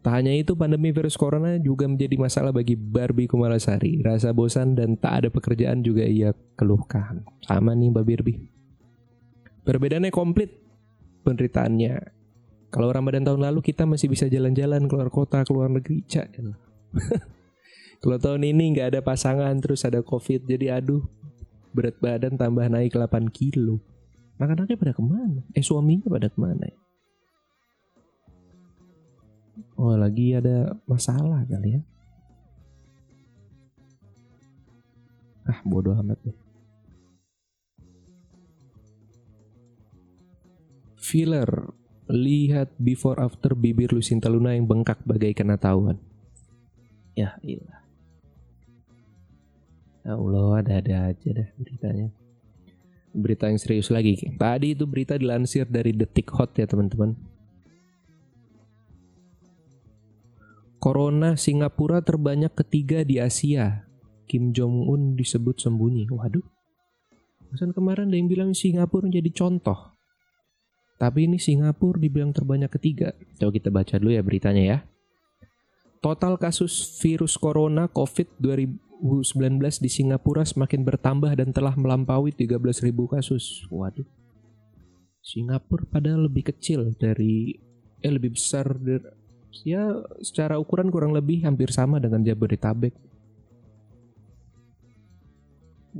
Tak 0.00 0.24
hanya 0.24 0.32
itu, 0.32 0.56
pandemi 0.56 0.88
virus 0.88 1.20
corona 1.20 1.60
juga 1.60 1.84
menjadi 1.84 2.16
masalah 2.16 2.48
bagi 2.48 2.80
Barbie 2.80 3.28
Kumalasari. 3.28 4.00
Rasa 4.00 4.32
bosan 4.32 4.72
dan 4.72 4.96
tak 4.96 5.20
ada 5.20 5.28
pekerjaan 5.28 5.84
juga 5.84 6.08
ia 6.08 6.32
keluhkan. 6.56 7.28
Sama 7.44 7.76
nih 7.76 7.92
Mbak 7.92 8.04
Barbie. 8.08 8.48
Perbedaannya 9.68 10.08
komplit 10.08 10.67
penderitaannya. 11.28 11.94
Kalau 12.72 12.88
Ramadan 12.88 13.24
tahun 13.24 13.44
lalu 13.44 13.60
kita 13.60 13.84
masih 13.84 14.08
bisa 14.08 14.24
jalan-jalan 14.28 14.88
keluar 14.88 15.12
kota, 15.12 15.44
keluar 15.44 15.68
negeri, 15.68 16.00
cak. 16.08 16.32
Kalau 18.02 18.16
tahun 18.16 18.48
ini 18.48 18.72
nggak 18.76 18.96
ada 18.96 19.00
pasangan 19.04 19.52
terus 19.60 19.84
ada 19.84 20.00
covid, 20.00 20.48
jadi 20.48 20.80
aduh 20.80 21.04
berat 21.76 22.00
badan 22.00 22.40
tambah 22.40 22.64
naik 22.64 22.96
8 22.96 23.28
kilo. 23.28 23.84
Anak-anaknya 24.40 24.76
pada 24.78 24.92
ke 24.94 25.02
mana? 25.02 25.42
Eh 25.52 25.64
suaminya 25.64 26.08
pada 26.08 26.30
ke 26.30 26.38
mana 26.38 26.64
ya? 26.64 26.78
Oh 29.74 29.98
lagi 29.98 30.34
ada 30.34 30.78
masalah 30.86 31.42
kali 31.44 31.76
ya. 31.76 31.82
Ah 35.48 35.58
bodoh 35.66 35.96
amat 35.98 36.18
deh. 36.22 36.47
Filler. 41.08 41.72
Lihat 42.08 42.76
before 42.76 43.16
after 43.16 43.56
bibir 43.56 43.88
Lucinta 43.92 44.28
Luna 44.28 44.52
yang 44.52 44.68
bengkak 44.68 45.00
bagai 45.08 45.32
kena 45.32 45.56
tahuan. 45.56 45.96
Ya 47.16 47.40
ilah. 47.40 47.80
Ya 50.04 50.16
Allah 50.16 50.48
ada-ada 50.60 51.12
aja 51.12 51.28
dah 51.32 51.48
beritanya. 51.56 52.08
Berita 53.12 53.48
yang 53.48 53.60
serius 53.60 53.88
lagi. 53.88 54.20
Tadi 54.36 54.76
itu 54.76 54.84
berita 54.84 55.16
dilansir 55.16 55.64
dari 55.68 55.96
Detik 55.96 56.32
Hot 56.36 56.56
ya 56.56 56.68
teman-teman. 56.68 57.16
Corona 60.78 61.34
Singapura 61.34 62.00
terbanyak 62.00 62.54
ketiga 62.54 63.04
di 63.04 63.20
Asia. 63.20 63.84
Kim 64.28 64.52
Jong 64.56 64.88
Un 64.88 65.16
disebut 65.16 65.60
sembunyi. 65.60 66.08
Waduh. 66.08 66.44
Pesan 67.48 67.72
kemarin 67.72 68.12
ada 68.12 68.16
yang 68.16 68.28
bilang 68.28 68.52
Singapura 68.52 69.08
menjadi 69.08 69.32
contoh. 69.34 69.97
Tapi 70.98 71.30
ini 71.30 71.38
Singapura 71.38 72.02
dibilang 72.02 72.34
terbanyak 72.34 72.74
ketiga. 72.74 73.14
Coba 73.38 73.50
kita 73.54 73.70
baca 73.70 73.94
dulu 74.02 74.10
ya 74.10 74.22
beritanya 74.22 74.64
ya. 74.66 74.78
Total 76.02 76.34
kasus 76.38 76.98
virus 76.98 77.38
corona 77.38 77.86
COVID 77.86 78.42
2019 78.42 79.82
di 79.82 79.90
Singapura 79.90 80.42
semakin 80.42 80.82
bertambah 80.82 81.38
dan 81.38 81.54
telah 81.54 81.78
melampaui 81.78 82.34
13.000 82.34 82.90
kasus. 83.14 83.66
Waduh. 83.70 84.06
Singapura 85.22 85.86
padahal 85.86 86.26
lebih 86.26 86.50
kecil 86.50 86.98
dari 86.98 87.54
eh 87.98 88.12
lebih 88.14 88.38
besar 88.38 88.78
dari, 88.78 89.02
ya 89.66 90.02
secara 90.22 90.58
ukuran 90.58 90.90
kurang 90.90 91.14
lebih 91.14 91.42
hampir 91.46 91.70
sama 91.74 91.98
dengan 91.98 92.22
Jabodetabek 92.22 92.94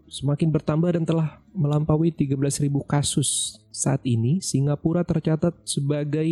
semakin 0.07 0.55
bertambah 0.55 0.95
dan 0.95 1.03
telah 1.03 1.43
melampaui 1.51 2.15
13.000 2.15 2.71
kasus. 2.87 3.59
Saat 3.75 4.03
ini, 4.07 4.43
Singapura 4.43 5.03
tercatat 5.03 5.55
sebagai 5.67 6.27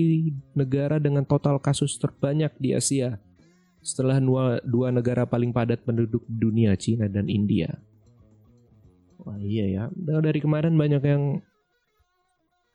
negara 0.55 1.03
dengan 1.03 1.23
total 1.23 1.59
kasus 1.59 1.99
terbanyak 1.99 2.55
di 2.59 2.75
Asia 2.75 3.19
setelah 3.87 4.19
dua, 4.19 4.91
negara 4.91 5.23
paling 5.31 5.55
padat 5.55 5.87
penduduk 5.87 6.27
dunia, 6.27 6.75
Cina 6.75 7.07
dan 7.07 7.31
India. 7.31 7.71
Wah 9.23 9.39
iya 9.39 9.67
ya, 9.71 9.83
dari 9.95 10.43
kemarin 10.43 10.75
banyak 10.75 11.03
yang 11.07 11.39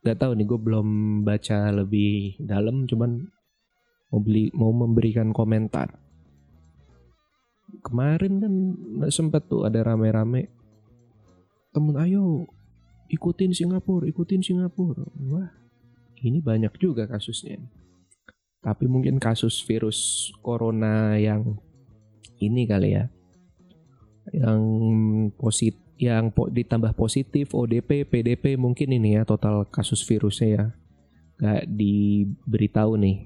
nggak 0.08 0.18
tahu 0.24 0.40
nih, 0.40 0.48
gue 0.48 0.60
belum 0.60 0.88
baca 1.28 1.60
lebih 1.76 2.40
dalam, 2.40 2.88
cuman 2.88 3.28
mau 4.08 4.20
beli 4.24 4.56
mau 4.56 4.72
memberikan 4.72 5.36
komentar. 5.36 6.00
Kemarin 7.84 8.34
kan 8.40 8.54
sempat 9.12 9.52
tuh 9.52 9.68
ada 9.68 9.84
rame-rame 9.84 10.48
temen 11.72 11.96
ayo 11.98 12.48
ikutin 13.08 13.52
Singapura, 13.56 14.08
ikutin 14.08 14.44
Singapura. 14.44 15.04
Wah, 15.32 15.52
ini 16.24 16.40
banyak 16.40 16.72
juga 16.80 17.08
kasusnya. 17.08 17.60
Tapi 18.62 18.86
mungkin 18.86 19.18
kasus 19.18 19.60
virus 19.66 20.30
corona 20.46 21.18
yang 21.18 21.58
ini 22.38 22.70
kali 22.70 22.94
ya. 22.94 23.10
Yang 24.32 24.62
positif 25.42 25.82
yang 26.02 26.34
po 26.34 26.50
ditambah 26.50 26.98
positif 26.98 27.54
ODP, 27.54 28.10
PDP 28.10 28.58
mungkin 28.58 28.90
ini 28.90 29.22
ya 29.22 29.24
total 29.26 29.70
kasus 29.70 30.02
virusnya 30.02 30.50
ya. 30.50 30.66
Gak 31.38 31.70
diberitahu 31.70 32.98
nih 32.98 33.18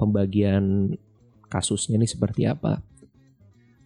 pembagian 0.00 0.96
kasusnya 1.52 2.00
ini 2.00 2.08
seperti 2.08 2.48
apa. 2.48 2.80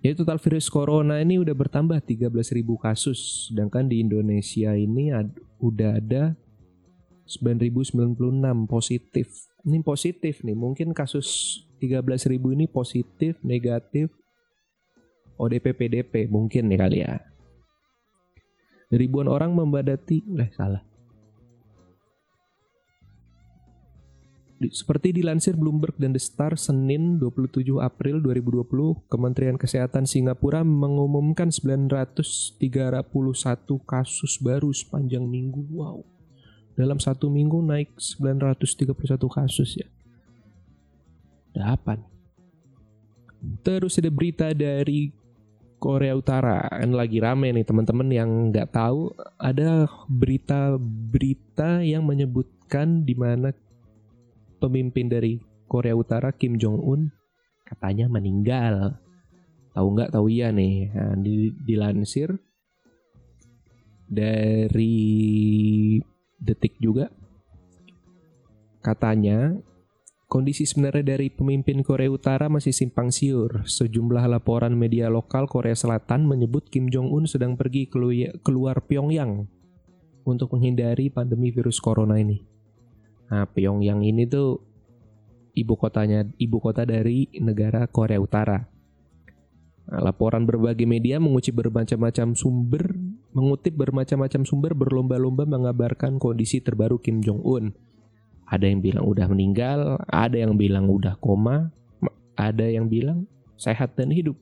Jadi 0.07 0.23
total 0.23 0.39
virus 0.39 0.71
corona 0.71 1.19
ini 1.19 1.43
udah 1.43 1.51
bertambah 1.51 1.99
13.000 1.99 2.31
kasus, 2.79 3.51
sedangkan 3.51 3.91
di 3.91 4.07
Indonesia 4.07 4.71
ini 4.79 5.11
ad, 5.11 5.35
udah 5.59 5.99
ada 5.99 6.39
9.096 7.27 8.15
positif. 8.71 9.51
Ini 9.67 9.83
positif 9.83 10.47
nih, 10.47 10.55
mungkin 10.55 10.95
kasus 10.95 11.59
13.000 11.83 12.39
ini 12.39 12.71
positif, 12.71 13.35
negatif, 13.43 14.15
ODP, 15.43 15.75
PDP 15.75 16.31
mungkin 16.31 16.71
nih 16.71 16.79
kali 16.79 17.03
ya. 17.03 17.19
Ribuan 18.95 19.27
orang 19.27 19.59
membadati, 19.59 20.23
eh 20.23 20.55
salah. 20.55 20.87
Seperti 24.57 25.13
dilansir 25.13 25.53
Bloomberg 25.53 26.01
dan 26.01 26.17
The 26.17 26.23
Star 26.23 26.57
Senin 26.57 27.21
27 27.21 27.77
April 27.77 28.25
2020, 28.25 29.05
Kementerian 29.05 29.61
Kesehatan 29.61 30.09
Singapura 30.09 30.65
mengumumkan 30.65 31.53
931 31.53 32.57
kasus 33.85 34.33
baru 34.41 34.73
sepanjang 34.73 35.29
minggu. 35.29 35.61
Wow. 35.69 36.09
Dalam 36.73 36.97
satu 36.97 37.29
minggu 37.29 37.61
naik 37.61 38.01
931 38.01 38.97
kasus 39.29 39.77
ya. 39.77 39.89
Dapat. 41.53 42.01
Terus 43.61 44.01
ada 44.01 44.09
berita 44.09 44.57
dari 44.57 45.13
Korea 45.77 46.17
Utara 46.17 46.65
kan 46.73 46.97
lagi 46.97 47.21
rame 47.21 47.53
nih 47.53 47.69
teman-teman 47.69 48.09
yang 48.09 48.49
nggak 48.49 48.73
tahu 48.73 49.13
ada 49.37 49.85
berita-berita 50.09 51.85
yang 51.85 52.01
menyebutkan 52.01 53.05
di 53.05 53.13
mana 53.13 53.53
pemimpin 54.67 55.07
dari 55.07 55.39
Korea 55.71 55.95
Utara 55.95 56.35
Kim 56.35 56.59
Jong 56.59 56.83
Un 56.83 57.01
katanya 57.67 58.11
meninggal. 58.11 58.99
Tahu 59.73 59.87
nggak? 59.95 60.11
Tahu 60.11 60.27
iya 60.27 60.51
nih. 60.51 60.91
Nah, 60.91 61.15
di, 61.19 61.55
dilansir 61.63 62.35
dari 64.07 64.99
detik 66.39 66.79
juga 66.79 67.11
katanya 68.79 69.59
Kondisi 70.27 70.67
sebenarnya 70.67 71.15
dari 71.15 71.31
pemimpin 71.31 71.87
Korea 71.87 72.11
Utara 72.11 72.51
masih 72.51 72.75
simpang 72.75 73.15
siur. 73.15 73.63
Sejumlah 73.63 74.27
laporan 74.27 74.75
media 74.75 75.07
lokal 75.07 75.47
Korea 75.47 75.79
Selatan 75.79 76.27
menyebut 76.27 76.67
Kim 76.67 76.91
Jong-un 76.91 77.31
sedang 77.31 77.55
pergi 77.55 77.87
keluar 78.43 78.83
Pyongyang 78.91 79.47
untuk 80.27 80.51
menghindari 80.59 81.15
pandemi 81.15 81.55
virus 81.55 81.79
corona 81.79 82.19
ini. 82.19 82.56
Nah, 83.27 83.45
Pyongyang 83.51 84.07
ini 84.07 84.27
tuh 84.27 84.63
ibu 85.57 85.75
kotanya 85.75 86.27
ibu 86.39 86.63
kota 86.63 86.87
dari 86.87 87.27
negara 87.43 87.87
Korea 87.91 88.23
Utara. 88.23 88.59
Nah, 89.87 90.01
laporan 90.03 90.47
berbagai 90.47 90.87
media 90.87 91.19
mengutip 91.19 91.59
bermacam-macam 91.59 92.35
sumber, 92.35 92.95
mengutip 93.35 93.75
bermacam-macam 93.75 94.43
sumber 94.47 94.73
berlomba-lomba 94.75 95.47
mengabarkan 95.47 96.19
kondisi 96.23 96.63
terbaru 96.63 96.99
Kim 97.03 97.23
Jong 97.23 97.43
Un 97.43 97.75
ada 98.47 98.65
yang 98.71 98.79
bilang 98.79 99.05
udah 99.05 99.27
meninggal, 99.27 99.99
ada 100.07 100.39
yang 100.39 100.55
bilang 100.55 100.87
udah 100.87 101.19
koma, 101.19 101.75
ada 102.39 102.63
yang 102.63 102.87
bilang 102.87 103.27
sehat 103.59 103.99
dan 103.99 104.15
hidup. 104.15 104.39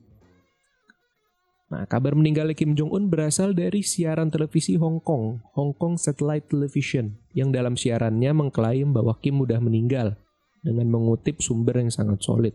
Nah, 1.65 1.89
kabar 1.89 2.13
meninggalnya 2.13 2.53
Kim 2.53 2.77
Jong 2.77 2.93
Un 2.93 3.03
berasal 3.09 3.57
dari 3.57 3.81
siaran 3.81 4.29
televisi 4.29 4.77
Hong 4.77 5.01
Kong, 5.01 5.41
Hong 5.57 5.73
Kong 5.73 5.97
Satellite 5.97 6.45
Television, 6.53 7.17
yang 7.33 7.49
dalam 7.49 7.73
siarannya 7.73 8.37
mengklaim 8.37 8.93
bahwa 8.93 9.17
Kim 9.17 9.41
udah 9.41 9.57
meninggal 9.57 10.13
dengan 10.61 10.85
mengutip 10.93 11.41
sumber 11.41 11.81
yang 11.81 11.89
sangat 11.89 12.21
solid. 12.21 12.53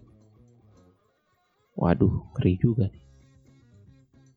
Waduh, 1.75 2.31
ngeri 2.39 2.55
juga 2.63 2.87
nih. 2.87 3.05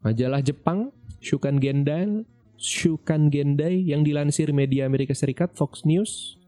Majalah 0.01 0.41
Jepang, 0.41 0.89
Shukan 1.21 1.61
Gendai, 1.61 2.25
Shukan 2.57 3.29
Gendai 3.29 3.77
yang 3.77 4.01
dilansir 4.01 4.51
media 4.51 4.89
Amerika 4.89 5.13
Serikat 5.13 5.53
Fox 5.53 5.85
News 5.85 6.41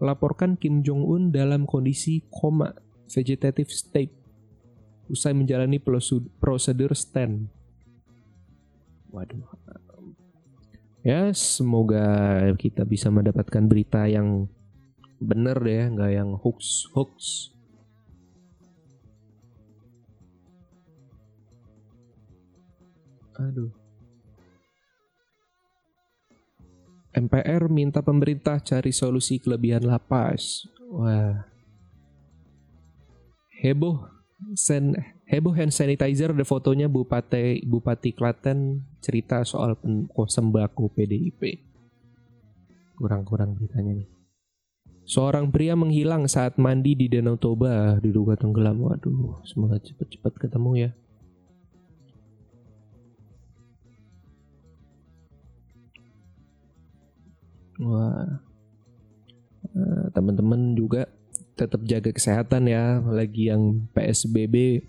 laporkan 0.00 0.56
Kim 0.56 0.84
Jong-un 0.84 1.32
dalam 1.32 1.64
kondisi 1.64 2.24
koma 2.28 2.76
vegetative 3.08 3.72
state 3.72 4.12
usai 5.08 5.32
menjalani 5.32 5.80
prosedur 6.40 6.92
stand. 6.92 7.55
Waduh. 9.16 9.48
Ya, 11.00 11.32
semoga 11.32 12.04
kita 12.60 12.84
bisa 12.84 13.08
mendapatkan 13.08 13.64
berita 13.64 14.04
yang 14.04 14.44
benar 15.16 15.56
deh, 15.64 15.88
nggak 15.88 16.12
yang 16.12 16.36
hoax 16.36 16.84
hoax. 16.92 17.48
Aduh. 23.40 23.72
MPR 27.16 27.72
minta 27.72 28.04
pemerintah 28.04 28.60
cari 28.60 28.92
solusi 28.92 29.40
kelebihan 29.40 29.88
lapas. 29.88 30.68
Wah. 30.92 31.48
Heboh 33.64 34.04
sen 34.52 35.15
heboh 35.26 35.52
hand 35.58 35.74
sanitizer 35.74 36.30
ada 36.30 36.46
fotonya 36.46 36.86
Bupati 36.86 37.66
Bupati 37.66 38.14
Klaten 38.14 38.86
cerita 39.02 39.42
soal 39.42 39.74
sembako 40.14 40.94
PDIP. 40.94 41.66
Kurang-kurang 42.96 43.58
beritanya 43.58 43.92
nih. 44.00 44.08
Seorang 45.06 45.54
pria 45.54 45.78
menghilang 45.78 46.26
saat 46.26 46.58
mandi 46.58 46.98
di 46.98 47.06
Danau 47.06 47.38
Toba 47.38 48.00
diduga 48.02 48.34
tenggelam. 48.34 48.82
Waduh, 48.82 49.38
semoga 49.46 49.78
cepat-cepat 49.78 50.34
ketemu 50.34 50.70
ya. 50.88 50.90
Wah. 57.78 58.42
Nah, 59.76 60.08
teman-teman 60.16 60.72
juga 60.72 61.06
tetap 61.54 61.84
jaga 61.84 62.10
kesehatan 62.10 62.66
ya. 62.66 62.98
Lagi 63.04 63.52
yang 63.52 63.86
PSBB 63.92 64.80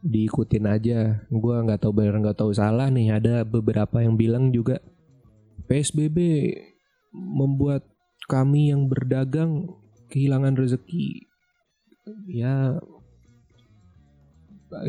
diikutin 0.00 0.64
aja. 0.68 1.24
Gua 1.28 1.64
nggak 1.64 1.84
tahu 1.84 1.92
benar 1.96 2.20
nggak 2.20 2.38
tahu 2.38 2.52
salah 2.52 2.88
nih. 2.88 3.16
Ada 3.20 3.44
beberapa 3.44 4.00
yang 4.00 4.16
bilang 4.16 4.52
juga 4.52 4.80
PSBB 5.68 6.18
membuat 7.14 7.86
kami 8.26 8.72
yang 8.72 8.88
berdagang 8.88 9.68
kehilangan 10.10 10.56
rezeki. 10.56 11.26
Ya 12.30 12.78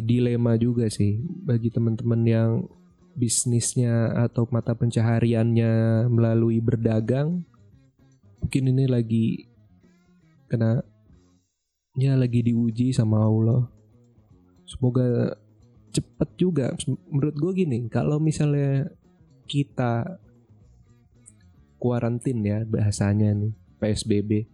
dilema 0.05 0.53
juga 0.61 0.87
sih 0.93 1.25
bagi 1.41 1.73
teman-teman 1.73 2.21
yang 2.25 2.49
bisnisnya 3.17 4.13
atau 4.13 4.47
mata 4.53 4.77
pencahariannya 4.77 6.05
melalui 6.07 6.63
berdagang 6.63 7.43
mungkin 8.39 8.71
ini 8.71 8.85
lagi 8.87 9.27
kena 10.47 10.85
ya 11.97 12.15
lagi 12.15 12.45
diuji 12.45 12.95
sama 12.95 13.19
Allah 13.19 13.67
semoga 14.71 15.35
cepet 15.91 16.29
juga 16.39 16.71
menurut 17.11 17.35
gue 17.35 17.51
gini 17.67 17.91
kalau 17.91 18.15
misalnya 18.23 18.87
kita 19.43 20.15
kuarantin 21.75 22.39
ya 22.39 22.63
bahasanya 22.63 23.35
nih 23.35 23.51
PSBB 23.83 24.47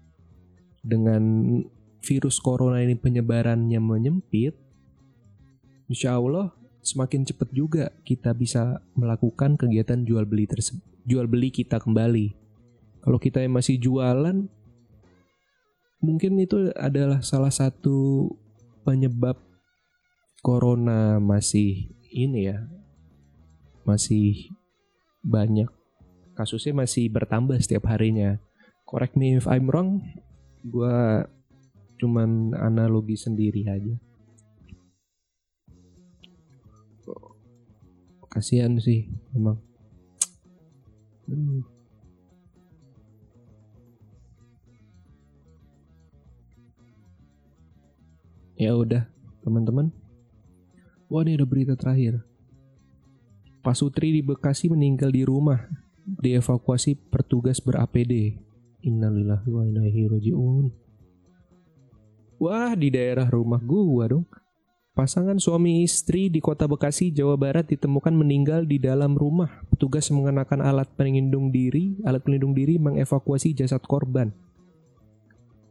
dengan 0.81 1.21
virus 2.01 2.41
corona 2.41 2.81
ini 2.81 2.97
penyebarannya 2.97 3.77
menyempit 3.77 4.57
Insya 5.87 6.19
Allah 6.19 6.51
semakin 6.83 7.23
cepat 7.23 7.47
juga 7.55 7.95
kita 8.03 8.35
bisa 8.35 8.83
melakukan 8.91 9.55
kegiatan 9.55 10.03
jual 10.03 10.27
beli 10.27 10.43
tersebut, 10.43 10.83
jual 11.07 11.23
beli 11.23 11.47
kita 11.47 11.79
kembali. 11.79 12.35
Kalau 13.07 13.15
kita 13.15 13.39
yang 13.39 13.55
masih 13.55 13.79
jualan, 13.79 14.51
mungkin 16.03 16.31
itu 16.43 16.75
adalah 16.75 17.23
salah 17.23 17.51
satu 17.51 18.27
penyebab 18.83 19.39
corona 20.41 21.21
masih 21.21 21.91
ini 22.09 22.49
ya, 22.49 22.65
masih 23.83 24.53
banyak 25.25 25.67
kasusnya 26.37 26.73
masih 26.85 27.09
bertambah 27.09 27.57
setiap 27.61 27.89
harinya. 27.89 28.37
Correct 28.87 29.17
me 29.19 29.35
if 29.35 29.49
I'm 29.49 29.67
wrong, 29.67 30.05
gue 30.63 31.25
cuman 31.97 32.53
analogi 32.55 33.17
sendiri 33.17 33.65
aja. 33.67 33.97
kasihan 38.37 38.77
sih 38.77 39.09
emang 39.33 39.57
hmm. 41.25 41.65
ya 48.61 48.77
udah 48.77 49.09
teman-teman 49.41 49.89
wah 51.07 51.23
ini 51.23 51.39
ada 51.39 51.45
berita 51.47 51.73
terakhir 51.73 52.23
Pak 53.63 53.75
Sutri 53.75 54.15
di 54.15 54.21
Bekasi 54.23 54.71
meninggal 54.71 55.11
di 55.11 55.27
rumah 55.27 55.67
dievakuasi 56.07 56.95
petugas 57.11 57.59
ber-APD 57.59 58.39
Innalillahi 58.87 59.49
wa 59.51 59.63
inna 59.67 59.83
rojiun 59.83 60.71
Wah 62.37 62.77
di 62.77 62.93
daerah 62.93 63.27
rumah 63.27 63.59
gua 63.59 64.05
dong 64.13 64.25
Pasangan 64.97 65.37
suami 65.37 65.85
istri 65.85 66.25
di 66.25 66.41
kota 66.41 66.65
Bekasi, 66.65 67.13
Jawa 67.13 67.37
Barat 67.37 67.69
ditemukan 67.69 68.17
meninggal 68.17 68.65
di 68.65 68.81
dalam 68.81 69.13
rumah. 69.13 69.61
Petugas 69.69 70.09
mengenakan 70.09 70.65
alat 70.65 70.89
pelindung 70.97 71.53
diri, 71.53 72.01
alat 72.01 72.25
pelindung 72.25 72.57
diri 72.57 72.81
mengevakuasi 72.81 73.53
jasad 73.53 73.85
korban. 73.85 74.33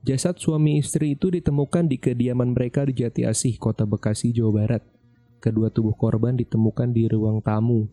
Jasad 0.06 0.38
suami 0.38 0.78
istri 0.78 1.18
itu 1.18 1.34
ditemukan 1.34 1.90
di 1.90 1.98
kediaman 1.98 2.54
mereka 2.54 2.86
di 2.86 3.02
Jati 3.02 3.26
Asih, 3.26 3.58
kota 3.58 3.82
Bekasi, 3.82 4.30
Jawa 4.30 4.62
Barat. 4.62 4.95
Kedua 5.38 5.70
tubuh 5.70 5.94
korban 5.94 6.34
ditemukan 6.34 6.90
di 6.90 7.06
ruang 7.06 7.38
tamu. 7.44 7.86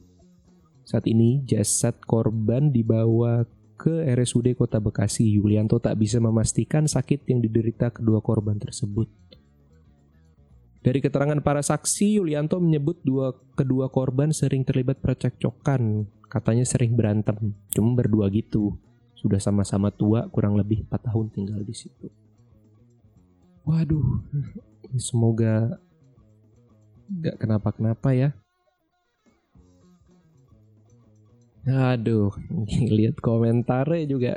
Saat 0.84 1.08
ini 1.08 1.44
jasad 1.48 1.96
korban 2.04 2.72
dibawa 2.74 3.48
ke 3.80 4.04
RSUD 4.16 4.56
Kota 4.56 4.80
Bekasi. 4.80 5.28
Yulianto 5.40 5.80
tak 5.80 6.00
bisa 6.00 6.20
memastikan 6.24 6.88
sakit 6.88 7.28
yang 7.28 7.44
diderita 7.44 7.92
kedua 7.92 8.24
korban 8.24 8.56
tersebut. 8.60 9.08
Dari 10.84 11.00
keterangan 11.00 11.40
para 11.40 11.64
saksi, 11.64 12.20
Yulianto 12.20 12.60
menyebut 12.60 13.00
dua 13.08 13.32
kedua 13.56 13.88
korban 13.88 14.36
sering 14.36 14.68
terlibat 14.68 15.00
percekcokan. 15.00 16.04
Katanya 16.28 16.68
sering 16.68 16.98
berantem, 16.98 17.56
cuma 17.72 17.96
berdua 17.96 18.28
gitu. 18.28 18.76
Sudah 19.16 19.40
sama-sama 19.40 19.94
tua, 19.94 20.28
kurang 20.28 20.60
lebih 20.60 20.84
4 20.92 21.08
tahun 21.08 21.32
tinggal 21.32 21.64
di 21.64 21.72
situ. 21.72 22.12
Waduh, 23.64 24.20
semoga 25.00 25.80
nggak 27.20 27.38
kenapa-kenapa 27.38 28.10
ya. 28.16 28.30
Aduh, 31.64 32.34
lihat 32.98 33.20
komentarnya 33.24 34.04
juga 34.08 34.34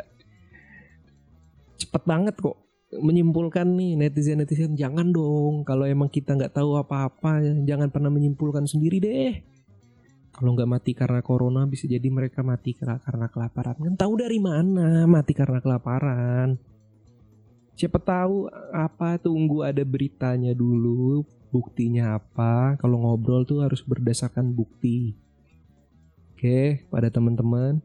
cepet 1.77 2.03
banget 2.07 2.37
kok. 2.39 2.57
menyimpulkan 2.97 3.67
nih 3.67 3.99
netizen 3.99 4.39
netizen 4.41 4.79
jangan 4.79 5.11
dong 5.11 5.67
kalau 5.67 5.85
emang 5.85 6.07
kita 6.07 6.39
nggak 6.39 6.55
tahu 6.55 6.79
apa-apa 6.79 7.43
jangan 7.67 7.91
pernah 7.91 8.15
menyimpulkan 8.15 8.63
sendiri 8.63 9.03
deh 9.03 9.35
kalau 10.37 10.53
nggak 10.55 10.71
mati 10.71 10.93
karena 10.93 11.21
corona 11.25 11.65
bisa 11.65 11.91
jadi 11.91 12.05
mereka 12.13 12.47
mati 12.47 12.79
karena, 12.79 13.27
kelaparan 13.27 13.75
kan 13.81 13.95
tahu 13.97 14.21
dari 14.21 14.39
mana 14.39 15.09
mati 15.09 15.33
karena 15.35 15.59
kelaparan 15.59 16.61
siapa 17.73 17.97
tahu 18.01 18.53
apa 18.71 19.17
tunggu 19.17 19.65
ada 19.65 19.81
beritanya 19.81 20.53
dulu 20.53 21.25
buktinya 21.57 22.21
apa 22.21 22.77
kalau 22.77 23.01
ngobrol 23.01 23.49
tuh 23.49 23.65
harus 23.65 23.81
berdasarkan 23.81 24.53
bukti 24.53 25.17
oke 26.37 26.85
pada 26.93 27.09
teman-teman 27.09 27.81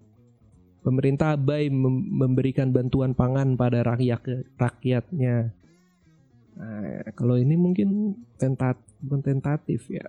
pemerintah 0.81 1.38
abai 1.38 1.69
memberikan 1.69 2.73
bantuan 2.73 3.13
pangan 3.13 3.53
pada 3.53 3.86
rakyat 3.86 4.21
rakyatnya. 4.57 5.53
Nah, 6.57 7.05
kalau 7.15 7.38
ini 7.38 7.55
mungkin 7.55 8.17
tentat 8.36 8.77
bukan 8.99 9.21
tentatif 9.21 9.88
ya, 9.88 10.05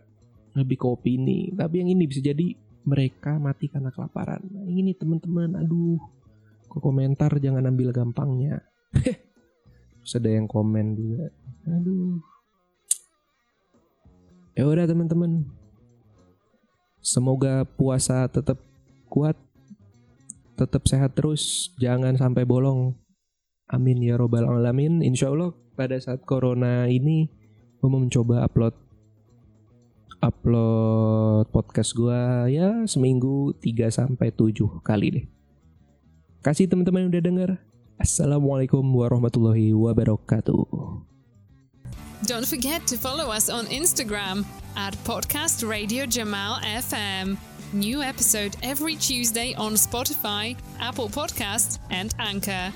lebih 0.56 0.80
ke 0.80 0.86
opini. 0.88 1.52
Tapi 1.52 1.84
yang 1.84 1.92
ini 1.92 2.08
bisa 2.08 2.24
jadi 2.24 2.56
mereka 2.82 3.38
mati 3.38 3.70
karena 3.70 3.94
kelaparan. 3.94 4.42
Nah, 4.42 4.66
ini 4.66 4.96
teman-teman, 4.96 5.54
aduh, 5.60 6.00
kok 6.66 6.82
komentar 6.82 7.30
jangan 7.38 7.68
ambil 7.68 7.94
gampangnya. 7.94 8.58
Terus 10.02 10.18
ada 10.18 10.30
yang 10.34 10.50
komen 10.50 10.98
juga, 10.98 11.30
aduh. 11.68 12.31
Ya 14.52 14.68
udah 14.68 14.84
teman-teman, 14.84 15.48
semoga 17.00 17.64
puasa 17.64 18.28
tetap 18.28 18.60
kuat 19.08 19.32
tetap 20.60 20.84
sehat 20.84 21.16
terus, 21.16 21.72
jangan 21.80 22.14
sampai 22.20 22.44
bolong. 22.44 22.92
Amin 23.72 24.04
ya 24.04 24.20
robbal 24.20 24.44
alamin. 24.44 25.00
Insya 25.00 25.32
Allah 25.32 25.56
pada 25.72 25.96
saat 25.96 26.20
corona 26.28 26.84
ini 26.84 27.32
gue 27.80 27.88
mau 27.88 27.98
mencoba 27.98 28.44
upload 28.44 28.76
upload 30.20 31.48
podcast 31.50 31.96
gue 31.96 32.20
ya 32.52 32.84
seminggu 32.84 33.56
3 33.58 33.88
sampai 33.88 34.28
7 34.30 34.84
kali 34.84 35.08
deh. 35.10 35.26
Kasih 36.44 36.68
teman-teman 36.68 37.08
yang 37.08 37.10
udah 37.16 37.24
denger. 37.24 37.50
Assalamualaikum 37.96 38.84
warahmatullahi 38.84 39.72
wabarakatuh. 39.72 41.11
Don't 42.24 42.46
forget 42.46 42.86
to 42.86 42.96
follow 42.96 43.30
us 43.32 43.50
on 43.50 43.66
Instagram 43.66 44.44
at 44.76 44.94
Podcast 45.04 45.68
Radio 45.68 46.06
Jamal 46.06 46.60
FM. 46.60 47.36
New 47.72 48.00
episode 48.00 48.56
every 48.62 48.94
Tuesday 48.94 49.54
on 49.54 49.72
Spotify, 49.72 50.56
Apple 50.78 51.08
Podcasts, 51.08 51.80
and 51.90 52.14
Anchor. 52.20 52.72